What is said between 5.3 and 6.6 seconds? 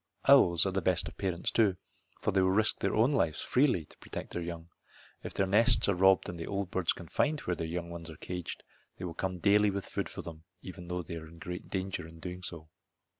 their nests are robbed and the